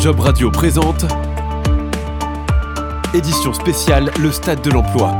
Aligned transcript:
Job 0.00 0.18
Radio 0.20 0.50
présente. 0.50 1.04
Édition 3.12 3.52
spéciale 3.52 4.10
Le 4.18 4.32
Stade 4.32 4.62
de 4.62 4.70
l'Emploi 4.70 5.12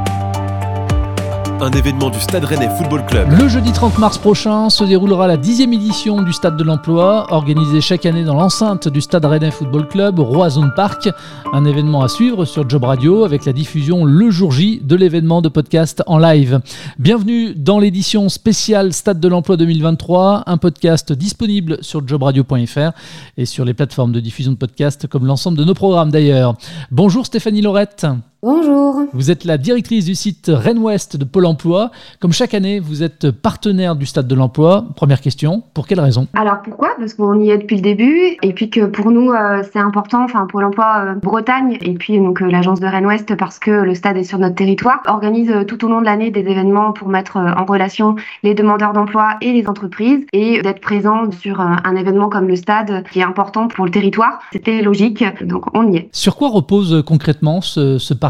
un 1.63 1.71
événement 1.73 2.09
du 2.11 2.21
Stade 2.21 2.45
Rennais 2.45 2.71
Football 2.71 3.05
Club. 3.07 3.29
Le 3.39 3.49
jeudi 3.49 3.73
30 3.73 3.99
mars 3.99 4.17
prochain 4.17 4.71
se 4.71 4.83
déroulera 4.85 5.27
la 5.27 5.37
dixième 5.37 5.73
édition 5.73 6.23
du 6.23 6.33
Stade 6.33 6.57
de 6.57 6.65
l'Emploi, 6.65 7.27
organisée 7.31 7.81
chaque 7.81 8.07
année 8.07 8.25
dans 8.25 8.35
l'enceinte 8.35 8.89
du 8.89 9.01
Stade 9.01 9.25
Rennais 9.25 9.51
Football 9.51 9.87
Club, 9.89 10.21
Roison 10.21 10.71
Park. 10.75 11.11
Un 11.53 11.65
événement 11.65 12.03
à 12.03 12.09
suivre 12.09 12.45
sur 12.45 12.69
Job 12.69 12.85
Radio 12.85 13.25
avec 13.25 13.45
la 13.45 13.53
diffusion 13.53 14.05
le 14.05 14.31
jour 14.31 14.53
J 14.53 14.81
de 14.83 14.97
l'événement 14.97 15.43
de 15.43 15.49
podcast 15.49 16.03
en 16.07 16.19
live. 16.19 16.61
Bienvenue 16.99 17.55
dans 17.55 17.79
l'édition 17.79 18.29
spéciale 18.29 18.93
Stade 18.93 19.21
de 19.21 19.29
l'Emploi 19.29 19.57
2023, 19.57 20.45
un 20.47 20.57
podcast 20.57 21.13
disponible 21.13 21.79
sur 21.83 22.07
jobradio.fr 22.07 22.93
et 23.37 23.45
sur 23.45 23.65
les 23.65 23.75
plateformes 23.75 24.13
de 24.13 24.21
diffusion 24.21 24.53
de 24.53 24.57
podcasts 24.57 25.07
comme 25.09 25.27
l'ensemble 25.27 25.59
de 25.59 25.65
nos 25.65 25.75
programmes 25.75 26.11
d'ailleurs. 26.11 26.55
Bonjour 26.91 27.27
Stéphanie 27.27 27.61
Laurette. 27.61 28.07
Bonjour. 28.43 29.03
Vous 29.13 29.31
êtes 29.31 29.45
la 29.45 29.59
directrice 29.59 30.07
du 30.07 30.15
site 30.15 30.51
Rennes-Ouest 30.51 31.19
de 31.19 31.27
Pôle 31.27 31.45
emploi. 31.45 31.91
Comme 32.21 32.33
chaque 32.33 32.55
année, 32.55 32.81
vous 32.81 33.03
êtes 33.03 33.31
partenaire 33.31 33.97
du 33.97 34.07
Stade 34.07 34.27
de 34.27 34.35
l'Emploi. 34.35 34.87
Première 34.97 35.21
question, 35.21 35.63
pour 35.75 35.87
quelle 35.87 36.01
raison? 36.01 36.27
Alors 36.33 36.63
pourquoi? 36.65 36.89
Parce 36.99 37.13
qu'on 37.13 37.39
y 37.39 37.51
est 37.51 37.59
depuis 37.59 37.77
le 37.77 37.83
début 37.83 38.39
et 38.43 38.55
puis 38.55 38.71
que 38.71 38.87
pour 38.87 39.11
nous, 39.11 39.31
euh, 39.31 39.63
c'est 39.71 39.79
important, 39.79 40.25
enfin 40.25 40.47
Pôle 40.47 40.65
emploi 40.65 41.05
euh, 41.05 41.15
Bretagne 41.17 41.77
et 41.83 41.93
puis 41.93 42.17
donc 42.17 42.41
euh, 42.41 42.51
l'agence 42.51 42.81
de 42.81 42.87
Rennes-Ouest 42.87 43.37
parce 43.37 43.59
que 43.59 43.71
le 43.71 43.95
stade 43.95 44.17
est 44.17 44.25
sur 44.25 44.39
notre 44.39 44.55
territoire, 44.55 45.03
organise 45.07 45.53
tout 45.69 45.85
au 45.85 45.89
long 45.89 46.01
de 46.01 46.07
l'année 46.07 46.31
des 46.31 46.41
événements 46.41 46.93
pour 46.93 47.09
mettre 47.09 47.37
en 47.37 47.67
relation 47.67 48.17
les 48.43 48.55
demandeurs 48.55 48.95
d'emploi 48.95 49.37
et 49.43 49.53
les 49.53 49.69
entreprises 49.69 50.25
et 50.33 50.63
d'être 50.63 50.81
présent 50.81 51.31
sur 51.31 51.61
un 51.61 51.95
événement 51.95 52.31
comme 52.31 52.49
le 52.49 52.57
stade 52.57 53.05
qui 53.13 53.19
est 53.19 53.23
important 53.23 53.69
pour 53.69 53.85
le 53.85 53.91
territoire. 53.91 54.39
C'était 54.51 54.81
logique, 54.81 55.23
donc 55.45 55.67
on 55.77 55.93
y 55.93 55.97
est. 55.99 56.09
Sur 56.13 56.37
quoi 56.37 56.49
repose 56.49 57.03
concrètement 57.07 57.61
ce, 57.61 57.99
ce 57.99 58.15
partenariat 58.15 58.30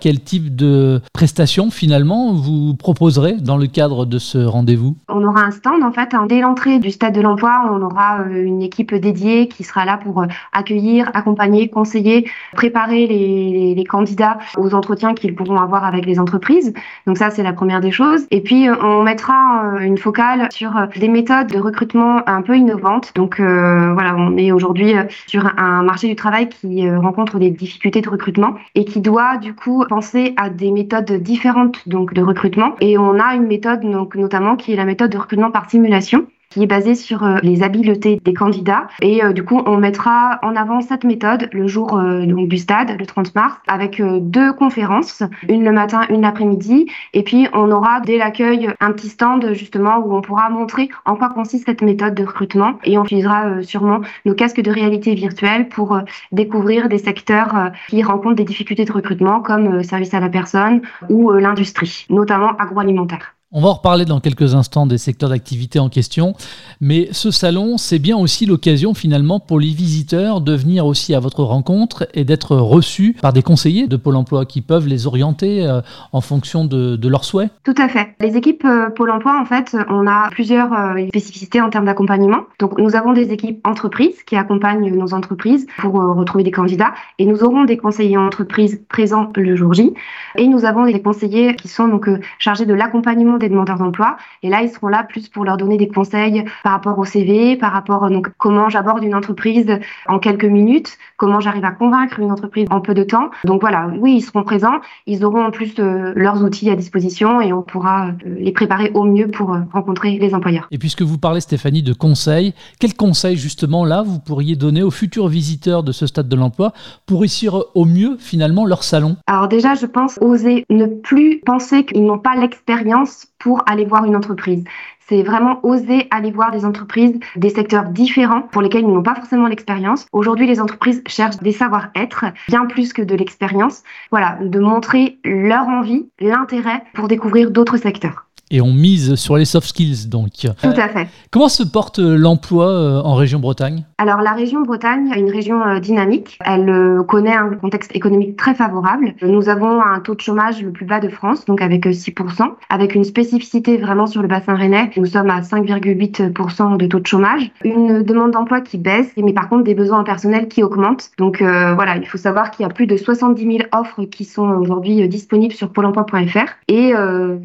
Quel 0.00 0.20
type 0.20 0.54
de 0.54 1.00
prestations 1.12 1.70
finalement 1.70 2.32
vous 2.32 2.74
proposerez 2.74 3.34
dans 3.34 3.56
le 3.56 3.66
cadre 3.66 4.06
de 4.06 4.18
ce 4.18 4.38
rendez-vous? 4.38 4.96
On 5.08 5.24
aura 5.24 5.42
un 5.42 5.50
stand 5.50 5.82
en 5.82 5.92
fait. 5.92 6.14
Hein. 6.14 6.26
Dès 6.28 6.40
l'entrée 6.40 6.78
du 6.78 6.90
stade 6.90 7.14
de 7.14 7.20
l'emploi, 7.20 7.68
on 7.70 7.82
aura 7.82 8.20
euh, 8.20 8.44
une 8.44 8.62
équipe 8.62 8.94
dédiée 8.94 9.48
qui 9.48 9.64
sera 9.64 9.84
là 9.84 9.98
pour 9.98 10.22
euh, 10.22 10.26
accueillir, 10.52 11.10
accompagner, 11.14 11.68
conseiller, 11.68 12.28
préparer 12.52 13.06
les, 13.06 13.84
candidats 13.88 14.38
aux 14.58 14.74
entretiens 14.74 15.14
qu'ils 15.14 15.34
pourront 15.34 15.56
avoir 15.56 15.84
avec 15.84 16.04
les 16.04 16.18
entreprises. 16.18 16.74
Donc 17.06 17.16
ça, 17.16 17.30
c'est 17.30 17.42
la 17.42 17.54
première 17.54 17.80
des 17.80 17.90
choses. 17.90 18.26
Et 18.30 18.42
puis, 18.42 18.68
euh, 18.68 18.74
on 18.82 19.02
mettra 19.02 19.62
une 19.80 19.96
focale 19.96 20.48
sur 20.52 20.72
des 20.96 21.08
méthodes 21.08 21.46
de 21.46 21.58
recrutement 21.58 22.20
un 22.26 22.42
peu 22.42 22.56
innovantes. 22.56 23.12
Donc 23.14 23.40
voilà, 23.40 24.14
on 24.16 24.36
est 24.36 24.52
aujourd'hui 24.52 24.92
sur 25.26 25.46
un 25.56 25.82
marché 25.82 26.08
du 26.08 26.16
travail 26.16 26.48
qui 26.48 26.90
rencontre 26.90 27.38
des 27.38 27.50
difficultés 27.50 28.02
de 28.02 28.10
recrutement 28.10 28.54
et 28.74 28.84
qui 28.84 29.00
doit 29.00 29.27
du 29.36 29.54
coup 29.54 29.84
penser 29.88 30.34
à 30.36 30.50
des 30.50 30.70
méthodes 30.70 31.12
différentes 31.12 31.88
donc 31.88 32.14
de 32.14 32.22
recrutement. 32.22 32.74
Et 32.80 32.98
on 32.98 33.18
a 33.20 33.34
une 33.34 33.46
méthode 33.46 33.80
donc 33.80 34.14
notamment 34.14 34.56
qui 34.56 34.72
est 34.72 34.76
la 34.76 34.84
méthode 34.84 35.10
de 35.10 35.18
recrutement 35.18 35.50
par 35.50 35.70
simulation 35.70 36.26
qui 36.50 36.62
est 36.62 36.66
basé 36.66 36.94
sur 36.94 37.24
euh, 37.24 37.36
les 37.42 37.62
habiletés 37.62 38.20
des 38.24 38.34
candidats. 38.34 38.88
Et 39.02 39.22
euh, 39.22 39.32
du 39.32 39.44
coup, 39.44 39.60
on 39.66 39.76
mettra 39.76 40.38
en 40.42 40.56
avant 40.56 40.80
cette 40.80 41.04
méthode 41.04 41.48
le 41.52 41.66
jour 41.66 41.98
euh, 41.98 42.24
donc, 42.26 42.48
du 42.48 42.56
stade, 42.56 42.96
le 42.98 43.06
30 43.06 43.34
mars, 43.34 43.56
avec 43.66 44.00
deux 44.02 44.52
conférences, 44.52 45.22
une 45.48 45.64
le 45.64 45.72
matin, 45.72 46.02
une 46.10 46.22
l'après-midi. 46.22 46.86
Et 47.12 47.22
puis, 47.22 47.48
on 47.52 47.70
aura 47.70 48.00
dès 48.00 48.18
l'accueil 48.18 48.70
un 48.80 48.92
petit 48.92 49.08
stand 49.08 49.52
justement 49.52 49.98
où 49.98 50.16
on 50.16 50.20
pourra 50.20 50.48
montrer 50.50 50.88
en 51.04 51.16
quoi 51.16 51.28
consiste 51.28 51.66
cette 51.66 51.82
méthode 51.82 52.14
de 52.14 52.24
recrutement. 52.24 52.78
Et 52.84 52.98
on 52.98 53.04
utilisera 53.04 53.62
sûrement 53.62 54.00
nos 54.24 54.34
casques 54.34 54.60
de 54.60 54.70
réalité 54.70 55.14
virtuelle 55.14 55.68
pour 55.68 56.00
découvrir 56.32 56.88
des 56.88 56.98
secteurs 56.98 57.70
qui 57.88 58.02
rencontrent 58.02 58.36
des 58.36 58.44
difficultés 58.44 58.84
de 58.84 58.92
recrutement 58.92 59.40
comme 59.40 59.82
service 59.82 60.14
à 60.14 60.20
la 60.20 60.28
personne 60.28 60.82
ou 61.08 61.32
l'industrie, 61.32 62.06
notamment 62.10 62.56
agroalimentaire. 62.56 63.37
On 63.50 63.62
va 63.62 63.68
en 63.68 63.72
reparler 63.72 64.04
dans 64.04 64.20
quelques 64.20 64.54
instants 64.54 64.84
des 64.84 64.98
secteurs 64.98 65.30
d'activité 65.30 65.78
en 65.78 65.88
question, 65.88 66.34
mais 66.82 67.08
ce 67.12 67.30
salon, 67.30 67.78
c'est 67.78 67.98
bien 67.98 68.18
aussi 68.18 68.44
l'occasion 68.44 68.92
finalement 68.92 69.40
pour 69.40 69.58
les 69.58 69.70
visiteurs 69.70 70.42
de 70.42 70.54
venir 70.54 70.84
aussi 70.84 71.14
à 71.14 71.20
votre 71.20 71.42
rencontre 71.42 72.06
et 72.12 72.24
d'être 72.24 72.56
reçus 72.56 73.16
par 73.22 73.32
des 73.32 73.40
conseillers 73.40 73.86
de 73.86 73.96
Pôle 73.96 74.16
Emploi 74.16 74.44
qui 74.44 74.60
peuvent 74.60 74.86
les 74.86 75.06
orienter 75.06 75.66
euh, 75.66 75.80
en 76.12 76.20
fonction 76.20 76.66
de, 76.66 77.08
leurs 77.08 77.24
souhaits. 77.24 77.50
Tout 77.64 77.72
à 77.78 77.88
fait. 77.88 78.08
Les 78.20 78.36
équipes 78.36 78.66
euh, 78.66 78.90
Pôle 78.90 79.10
Emploi, 79.10 79.40
en 79.40 79.46
fait, 79.46 79.74
on 79.88 80.06
a 80.06 80.28
plusieurs 80.28 80.70
euh, 80.74 81.08
spécificités 81.08 81.62
en 81.62 81.70
termes 81.70 81.86
d'accompagnement. 81.86 82.42
Donc, 82.58 82.76
nous 82.78 82.96
avons 82.96 83.14
des 83.14 83.32
équipes 83.32 83.66
entreprises 83.66 84.24
qui 84.24 84.36
accompagnent 84.36 84.94
nos 84.94 85.14
entreprises 85.14 85.66
pour 85.78 85.94
retrouver 85.94 86.44
des 86.44 86.50
candidats, 86.50 86.92
et 87.18 87.24
nous 87.24 87.42
aurons 87.42 87.64
des 87.64 87.78
conseillers 87.78 88.18
entreprises 88.18 88.82
présents 88.90 89.32
le 89.34 89.56
jour 89.56 89.72
J, 89.72 89.94
et 90.36 90.46
nous 90.48 90.66
avons 90.66 90.84
des 90.84 91.00
conseillers 91.00 91.54
qui 91.54 91.68
sont 91.68 91.88
donc 91.88 92.10
chargés 92.38 92.66
de 92.66 92.74
l'accompagnement 92.74 93.37
des 93.38 93.48
demandeurs 93.48 93.78
d'emploi. 93.78 94.16
Et 94.42 94.48
là, 94.48 94.62
ils 94.62 94.68
seront 94.68 94.88
là 94.88 95.04
plus 95.04 95.28
pour 95.28 95.44
leur 95.44 95.56
donner 95.56 95.76
des 95.76 95.88
conseils 95.88 96.44
par 96.62 96.72
rapport 96.72 96.98
au 96.98 97.04
CV, 97.04 97.56
par 97.56 97.72
rapport 97.72 98.10
donc 98.10 98.28
comment 98.38 98.68
j'aborde 98.68 99.02
une 99.02 99.14
entreprise 99.14 99.78
en 100.06 100.18
quelques 100.18 100.44
minutes, 100.44 100.98
comment 101.16 101.40
j'arrive 101.40 101.64
à 101.64 101.70
convaincre 101.70 102.20
une 102.20 102.32
entreprise 102.32 102.66
en 102.70 102.80
peu 102.80 102.94
de 102.94 103.02
temps. 103.02 103.30
Donc 103.44 103.60
voilà, 103.60 103.90
oui, 103.98 104.16
ils 104.16 104.22
seront 104.22 104.42
présents. 104.42 104.80
Ils 105.06 105.24
auront 105.24 105.44
en 105.44 105.50
plus 105.50 105.74
euh, 105.78 106.12
leurs 106.14 106.42
outils 106.42 106.70
à 106.70 106.76
disposition 106.76 107.40
et 107.40 107.52
on 107.52 107.62
pourra 107.62 108.08
euh, 108.08 108.12
les 108.38 108.52
préparer 108.52 108.90
au 108.94 109.04
mieux 109.04 109.28
pour 109.28 109.54
euh, 109.54 109.60
rencontrer 109.72 110.18
les 110.18 110.34
employeurs. 110.34 110.66
Et 110.70 110.78
puisque 110.78 111.02
vous 111.02 111.18
parlez, 111.18 111.40
Stéphanie, 111.40 111.82
de 111.82 111.92
conseils, 111.92 112.54
quels 112.78 112.94
conseils 112.94 113.36
justement 113.36 113.84
là 113.84 114.02
vous 114.02 114.18
pourriez 114.18 114.56
donner 114.56 114.82
aux 114.82 114.90
futurs 114.90 115.28
visiteurs 115.28 115.82
de 115.82 115.92
ce 115.92 116.06
stade 116.06 116.28
de 116.28 116.36
l'emploi 116.36 116.72
pour 117.06 117.20
réussir 117.20 117.62
au 117.74 117.84
mieux 117.84 118.16
finalement 118.18 118.66
leur 118.66 118.84
salon? 118.84 119.16
Alors 119.26 119.48
déjà, 119.48 119.74
je 119.74 119.86
pense 119.86 120.18
oser 120.20 120.64
ne 120.70 120.86
plus 120.86 121.40
penser 121.44 121.84
qu'ils 121.84 122.04
n'ont 122.04 122.18
pas 122.18 122.34
l'expérience 122.36 123.27
pour 123.38 123.62
aller 123.66 123.84
voir 123.84 124.04
une 124.04 124.16
entreprise. 124.16 124.64
C'est 125.08 125.22
vraiment 125.22 125.60
oser 125.62 126.06
aller 126.10 126.30
voir 126.30 126.50
des 126.50 126.66
entreprises, 126.66 127.18
des 127.36 127.48
secteurs 127.48 127.84
différents 127.84 128.42
pour 128.42 128.60
lesquels 128.60 128.82
ils 128.82 128.92
n'ont 128.92 129.02
pas 129.02 129.14
forcément 129.14 129.46
l'expérience. 129.46 130.06
Aujourd'hui, 130.12 130.46
les 130.46 130.60
entreprises 130.60 131.02
cherchent 131.06 131.38
des 131.38 131.52
savoir-être 131.52 132.26
bien 132.48 132.66
plus 132.66 132.92
que 132.92 133.02
de 133.02 133.14
l'expérience. 133.14 133.82
Voilà, 134.10 134.38
de 134.40 134.58
montrer 134.58 135.18
leur 135.24 135.66
envie, 135.66 136.10
l'intérêt 136.20 136.82
pour 136.92 137.08
découvrir 137.08 137.50
d'autres 137.50 137.78
secteurs 137.78 138.27
et 138.50 138.60
on 138.60 138.72
mise 138.72 139.14
sur 139.16 139.36
les 139.36 139.44
soft 139.44 139.68
skills 139.68 140.08
donc. 140.08 140.30
Tout 140.62 140.68
à 140.68 140.88
fait. 140.88 141.08
Comment 141.30 141.48
se 141.48 141.62
porte 141.62 141.98
l'emploi 141.98 142.68
euh, 142.68 143.02
en 143.02 143.14
région 143.14 143.38
Bretagne? 143.38 143.84
Alors 143.98 144.22
la 144.22 144.32
région 144.32 144.62
Bretagne 144.62 145.10
est 145.14 145.18
une 145.18 145.30
région 145.30 145.62
euh, 145.62 145.80
dynamique. 145.80 146.38
Elle 146.44 146.68
euh, 146.70 147.02
connaît 147.02 147.34
un 147.34 147.50
contexte 147.50 147.94
économique 147.94 148.36
très 148.36 148.54
favorable. 148.54 149.14
Nous 149.22 149.48
avons 149.48 149.82
un 149.82 150.00
taux 150.00 150.14
de 150.14 150.20
chômage 150.20 150.62
le 150.62 150.72
plus 150.72 150.86
bas 150.86 151.00
de 151.00 151.08
France, 151.08 151.44
donc 151.44 151.60
avec 151.60 151.86
6%, 151.86 152.50
avec 152.70 152.94
une 152.94 153.04
spécificité 153.04 153.76
vraiment 153.76 154.06
sur 154.06 154.22
le 154.22 154.28
bassin 154.28 154.54
rennais. 154.54 154.90
Nous 154.96 155.06
sommes 155.06 155.30
à 155.30 155.40
5,8% 155.40 156.76
de 156.76 156.86
taux 156.86 157.00
de 157.00 157.06
chômage. 157.06 157.50
Une 157.64 158.02
demande 158.02 158.32
d'emploi 158.32 158.60
qui 158.60 158.78
baisse, 158.78 159.10
mais 159.16 159.32
par 159.32 159.48
contre 159.48 159.64
des 159.64 159.74
besoins 159.74 160.00
en 160.00 160.04
personnel 160.04 160.48
qui 160.48 160.62
augmentent. 160.62 161.10
Donc 161.18 161.38
voilà, 161.40 161.96
il 161.96 162.06
faut 162.06 162.18
savoir 162.18 162.50
qu'il 162.50 162.64
y 162.64 162.66
a 162.66 162.72
plus 162.72 162.86
de 162.86 162.96
70 162.96 163.42
000 163.42 163.56
offres 163.72 164.04
qui 164.04 164.24
sont 164.24 164.48
aujourd'hui 164.48 165.06
disponibles 165.08 165.54
sur 165.54 165.70
pôle 165.70 165.86
emploi.fr 165.86 166.50
et 166.68 166.92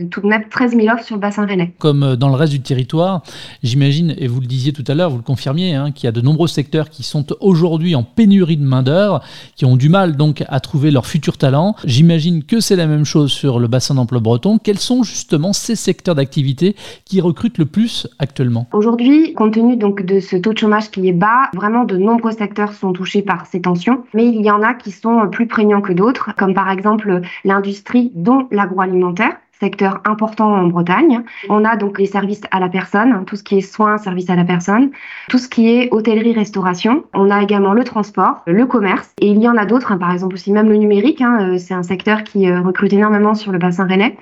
tout 0.10 0.22
de 0.22 0.28
même 0.28 0.46
13 0.50 0.76
000 0.76 0.93
sur 1.02 1.16
le 1.16 1.22
bassin 1.22 1.46
rennais. 1.46 1.74
Comme 1.80 2.04
euh, 2.04 2.16
dans 2.16 2.30
le 2.30 2.36
reste 2.36 2.54
du 2.54 2.62
territoire, 2.62 3.24
j'imagine, 3.64 4.14
et 4.18 4.28
vous 4.28 4.40
le 4.40 4.48
disiez 4.48 4.74
tout 4.74 4.84
à 4.88 4.94
l'heure, 4.94 5.10
vous 5.10 5.18
le 5.18 5.24
confirmiez, 5.24 5.74
hein, 5.74 5.92
qu'il 5.92 6.06
y 6.06 6.08
a 6.08 6.12
de 6.12 6.22
nombreux 6.22 6.48
secteurs 6.48 6.90
qui 6.90 7.04
sont 7.04 7.26
aujourd'hui 7.40 7.96
en 7.96 8.04
pénurie 8.04 8.58
de 8.58 8.64
main-d'œuvre, 8.64 9.22
qui 9.56 9.66
ont 9.66 9.76
du 9.76 9.90
mal 9.90 10.16
donc 10.16 10.44
à 10.48 10.60
trouver 10.60 10.92
leur 10.92 11.06
futur 11.06 11.38
talent. 11.38 11.76
J'imagine 11.86 12.44
que 12.44 12.60
c'est 12.60 12.76
la 12.76 12.88
même 12.88 13.06
chose 13.06 13.32
sur 13.32 13.60
le 13.60 13.68
bassin 13.68 13.96
d'emploi 13.96 14.20
breton. 14.20 14.58
Quels 14.58 14.80
sont 14.80 15.04
justement 15.04 15.54
ces 15.54 15.76
secteurs 15.76 16.16
d'activité 16.16 16.76
qui 17.06 17.22
recrutent 17.22 17.58
le 17.58 17.66
plus 17.66 18.08
actuellement? 18.20 18.68
Aujourd'hui, 18.74 19.34
compte 19.34 19.54
tenu 19.54 19.78
donc 19.78 20.06
de 20.06 20.20
ce 20.20 20.36
taux 20.36 20.54
de 20.54 20.58
chômage 20.58 20.92
qui 20.92 21.08
est 21.08 21.14
bas, 21.14 21.50
vraiment 21.54 21.84
de 21.84 21.98
nombreux 21.98 22.32
secteurs 22.32 22.74
sont 22.74 22.94
touchés 22.94 23.22
par 23.22 23.46
ces 23.46 23.62
tensions, 23.62 24.04
mais 24.14 24.28
il 24.28 24.44
y 24.44 24.52
en 24.52 24.62
a 24.62 24.74
qui 24.74 24.92
sont 24.92 25.28
plus 25.30 25.48
prégnants 25.48 25.82
que 25.82 25.94
d'autres, 25.94 26.32
comme 26.38 26.54
par 26.54 26.70
exemple 26.70 27.22
l'industrie, 27.44 28.12
dont 28.16 28.48
l'agroalimentaire 28.52 29.38
secteur 29.64 30.02
important 30.04 30.50
en 30.54 30.68
Bretagne. 30.68 31.24
On 31.48 31.64
a 31.64 31.78
donc 31.78 31.98
les 31.98 32.06
services 32.06 32.42
à 32.52 32.60
la 32.60 32.68
personne, 32.68 33.24
tout 33.26 33.38
ce 33.38 33.44
qui 33.44 33.58
est 33.60 33.62
soins, 33.62 33.98
services 33.98 34.30
à 34.30 34.36
la 34.36 34.44
personne, 34.44 34.92
tout 35.30 35.38
ce 35.38 35.48
qui 35.48 35.70
est 35.70 35.88
hôtellerie-restauration. 35.92 37.06
On 37.14 37.32
a 37.32 37.42
également 37.42 37.74
le 37.74 37.86
transport, 37.86 38.42
le 38.46 38.66
commerce, 38.66 39.10
et 39.22 39.28
il 39.28 39.42
y 39.42 39.48
en 39.48 39.56
a 39.56 39.66
d'autres, 39.66 39.94
hein, 39.94 39.98
par 39.98 40.12
exemple 40.12 40.34
aussi 40.36 40.52
même 40.52 40.68
le 40.68 40.76
numérique. 40.76 41.22
Hein, 41.22 41.34
euh, 41.42 41.58
c'est 41.58 41.74
un 41.74 41.84
secteur 41.84 42.24
qui 42.24 42.50
euh, 42.50 42.62
recrute 42.62 42.92
énormément 42.92 43.36
sur 43.36 43.54
le 43.54 43.58
bassin 43.58 43.86
rennais. 43.86 44.18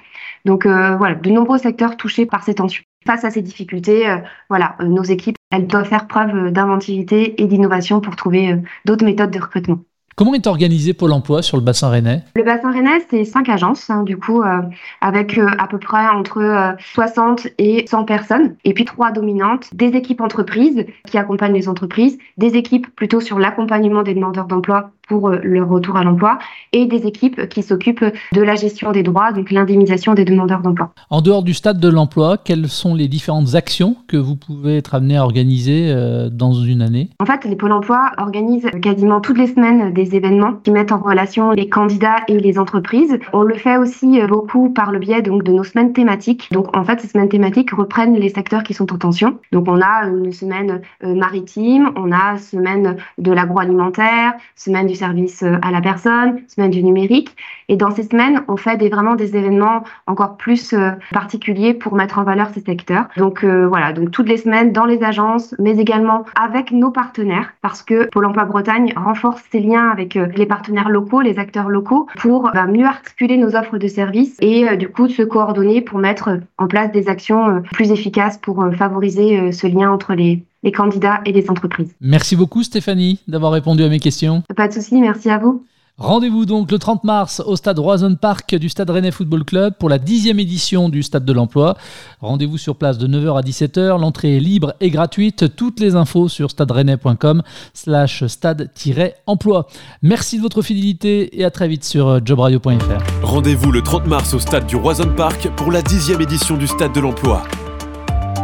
Donc 0.45 0.67
euh, 0.67 0.95
voilà, 0.97 1.15
de 1.15 1.29
nombreux 1.31 1.57
secteurs 1.57 1.97
touchés 1.97 2.27
par 2.27 2.43
ces 2.43 2.53
tensions. 2.53 2.83
Face 3.07 3.25
à 3.25 3.31
ces 3.31 3.41
difficultés, 3.41 4.05
voilà, 4.47 4.75
nos 4.83 5.01
équipes, 5.01 5.37
elles 5.49 5.65
doivent 5.65 5.87
faire 5.87 6.05
preuve 6.05 6.51
d'inventivité 6.51 7.41
et 7.41 7.47
d'innovation 7.47 7.99
pour 7.99 8.15
trouver 8.15 8.55
d'autres 8.85 9.05
méthodes 9.05 9.31
de 9.31 9.39
recrutement. 9.39 9.79
Comment 10.21 10.35
est 10.35 10.45
organisé 10.45 10.93
Pôle 10.93 11.13
emploi 11.13 11.41
sur 11.41 11.57
le 11.57 11.63
bassin 11.63 11.89
rennais 11.89 12.21
Le 12.35 12.43
bassin 12.43 12.71
rennais, 12.71 13.03
c'est 13.09 13.25
cinq 13.25 13.49
agences, 13.49 13.89
hein, 13.89 14.03
du 14.03 14.17
coup, 14.17 14.43
euh, 14.43 14.61
avec 15.01 15.35
euh, 15.39 15.47
à 15.57 15.65
peu 15.65 15.79
près 15.79 16.07
entre 16.09 16.75
60 16.93 17.47
et 17.57 17.87
100 17.87 18.03
personnes, 18.03 18.55
et 18.63 18.75
puis 18.75 18.85
trois 18.85 19.11
dominantes, 19.11 19.73
des 19.73 19.87
équipes 19.97 20.21
entreprises 20.21 20.85
qui 21.07 21.17
accompagnent 21.17 21.55
les 21.55 21.67
entreprises, 21.67 22.19
des 22.37 22.55
équipes 22.55 22.95
plutôt 22.95 23.19
sur 23.19 23.39
l'accompagnement 23.39 24.03
des 24.03 24.13
demandeurs 24.13 24.45
d'emploi 24.45 24.91
pour 25.11 25.27
euh, 25.27 25.39
leur 25.43 25.67
retour 25.67 25.97
à 25.97 26.05
l'emploi 26.05 26.39
et 26.71 26.85
des 26.85 27.05
équipes 27.05 27.49
qui 27.49 27.63
s'occupent 27.63 28.05
de 28.31 28.41
la 28.41 28.55
gestion 28.55 28.93
des 28.93 29.03
droits, 29.03 29.33
donc 29.33 29.51
l'indemnisation 29.51 30.13
des 30.13 30.23
demandeurs 30.23 30.61
d'emploi. 30.61 30.93
En 31.09 31.21
dehors 31.21 31.43
du 31.43 31.53
stade 31.53 31.81
de 31.81 31.89
l'emploi, 31.89 32.37
quelles 32.37 32.69
sont 32.69 32.95
les 32.95 33.09
différentes 33.09 33.55
actions 33.55 33.97
que 34.07 34.15
vous 34.15 34.37
pouvez 34.37 34.77
être 34.77 34.95
amené 34.95 35.17
à 35.17 35.25
organiser 35.25 35.87
euh, 35.89 36.29
dans 36.29 36.53
une 36.53 36.81
année? 36.81 37.09
En 37.19 37.25
fait, 37.25 37.43
les 37.43 37.57
pôles 37.57 37.73
emploi 37.73 38.11
organisent 38.17 38.69
quasiment 38.81 39.19
toutes 39.19 39.37
les 39.37 39.47
semaines 39.47 39.93
des 39.93 40.15
événements 40.15 40.53
qui 40.63 40.71
mettent 40.71 40.93
en 40.93 40.99
relation 40.99 41.51
les 41.51 41.67
candidats 41.67 42.21
et 42.29 42.39
les 42.39 42.57
entreprises. 42.57 43.19
On 43.33 43.43
le 43.43 43.55
fait 43.55 43.75
aussi 43.75 44.21
euh, 44.21 44.27
beaucoup 44.27 44.69
par 44.69 44.93
le 44.93 44.99
biais 44.99 45.21
donc 45.21 45.43
de 45.43 45.51
nos 45.51 45.65
semaines 45.65 45.91
thématiques. 45.91 46.47
Donc 46.53 46.73
en 46.77 46.85
fait, 46.85 47.01
ces 47.01 47.07
semaines 47.09 47.27
thématiques 47.27 47.71
reprennent 47.71 48.15
les 48.15 48.29
secteurs 48.29 48.63
qui 48.63 48.73
sont 48.73 48.93
en 48.93 48.97
tension. 48.97 49.39
Donc 49.51 49.67
on 49.67 49.81
a 49.81 50.05
une 50.07 50.31
semaine 50.31 50.81
maritime, 51.03 51.91
on 51.97 52.13
a 52.13 52.37
semaine 52.37 52.95
de 53.17 53.31
l'agroalimentaire, 53.33 54.35
semaine 54.55 54.87
du 54.87 54.95
service 55.01 55.41
euh, 55.41 55.57
à 55.61 55.71
la 55.71 55.81
personne, 55.81 56.41
semaine 56.47 56.71
du 56.71 56.83
numérique. 56.83 57.35
Et 57.69 57.75
dans 57.75 57.91
ces 57.91 58.03
semaines, 58.03 58.43
on 58.47 58.57
fait 58.57 58.77
des, 58.77 58.89
vraiment 58.89 59.15
des 59.15 59.35
événements 59.35 59.83
encore 60.05 60.37
plus 60.37 60.73
euh, 60.73 60.91
particuliers 61.11 61.73
pour 61.73 61.95
mettre 61.95 62.19
en 62.19 62.23
valeur 62.23 62.49
ces 62.53 62.61
secteurs. 62.61 63.05
Donc 63.17 63.43
euh, 63.43 63.67
voilà, 63.67 63.93
donc 63.93 64.11
toutes 64.11 64.29
les 64.29 64.37
semaines 64.37 64.71
dans 64.71 64.85
les 64.85 65.03
agences, 65.03 65.55
mais 65.57 65.77
également 65.77 66.25
avec 66.39 66.71
nos 66.71 66.91
partenaires, 66.91 67.53
parce 67.61 67.81
que 67.81 68.07
Pôle 68.09 68.25
Emploi 68.25 68.45
Bretagne 68.45 68.93
renforce 68.95 69.41
ses 69.51 69.59
liens 69.59 69.89
avec 69.89 70.13
les 70.13 70.45
partenaires 70.45 70.89
locaux, 70.89 71.21
les 71.21 71.39
acteurs 71.39 71.69
locaux, 71.69 72.07
pour 72.17 72.51
mieux 72.67 72.85
articuler 72.85 73.37
nos 73.37 73.55
offres 73.55 73.77
de 73.77 73.87
services 73.87 74.37
et 74.41 74.75
du 74.77 74.89
coup 74.89 75.07
se 75.07 75.23
coordonner 75.23 75.81
pour 75.81 75.99
mettre 75.99 76.39
en 76.57 76.67
place 76.67 76.91
des 76.91 77.07
actions 77.07 77.61
plus 77.71 77.91
efficaces 77.91 78.37
pour 78.37 78.65
favoriser 78.77 79.51
ce 79.51 79.67
lien 79.67 79.91
entre 79.91 80.13
les 80.13 80.43
les 80.63 80.71
candidats 80.71 81.21
et 81.25 81.31
les 81.31 81.49
entreprises. 81.49 81.93
Merci 82.01 82.35
beaucoup 82.35 82.63
Stéphanie 82.63 83.19
d'avoir 83.27 83.51
répondu 83.51 83.83
à 83.83 83.89
mes 83.89 83.99
questions. 83.99 84.43
Pas 84.55 84.67
de 84.67 84.73
souci, 84.73 84.99
merci 84.99 85.29
à 85.29 85.37
vous. 85.37 85.65
Rendez-vous 85.97 86.47
donc 86.47 86.71
le 86.71 86.79
30 86.79 87.03
mars 87.03 87.43
au 87.45 87.55
stade 87.55 87.77
Roison 87.77 88.15
Park 88.15 88.55
du 88.55 88.69
Stade 88.69 88.89
Rennais 88.89 89.11
Football 89.11 89.43
Club 89.43 89.75
pour 89.77 89.87
la 89.87 89.99
dixième 89.99 90.39
édition 90.39 90.89
du 90.89 91.03
Stade 91.03 91.25
de 91.25 91.31
l'Emploi. 91.33 91.77
Rendez-vous 92.21 92.57
sur 92.57 92.75
place 92.75 92.97
de 92.97 93.07
9h 93.07 93.37
à 93.37 93.41
17h. 93.41 93.99
L'entrée 93.99 94.37
est 94.37 94.39
libre 94.39 94.73
et 94.79 94.89
gratuite. 94.89 95.55
Toutes 95.55 95.79
les 95.79 95.95
infos 95.95 96.27
sur 96.27 96.49
staderennais.com 96.49 97.43
slash 97.75 98.25
stade-emploi. 98.25 99.67
Merci 100.01 100.37
de 100.37 100.41
votre 100.41 100.63
fidélité 100.63 101.39
et 101.39 101.45
à 101.45 101.51
très 101.51 101.67
vite 101.67 101.83
sur 101.83 102.25
jobradio.fr. 102.25 103.21
Rendez-vous 103.21 103.71
le 103.71 103.83
30 103.83 104.07
mars 104.07 104.33
au 104.33 104.39
stade 104.39 104.65
du 104.65 104.77
Roison 104.77 105.13
Park 105.15 105.49
pour 105.55 105.71
la 105.71 105.83
dixième 105.83 106.21
édition 106.21 106.57
du 106.57 106.65
Stade 106.65 106.93
de 106.93 106.99
l'Emploi. 106.99 107.43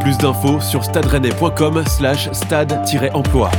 Plus 0.07 0.17
d'infos 0.19 0.61
sur 0.61 0.85
stade 0.85 1.05
slash 1.85 2.31
stade-emploi. 2.31 3.51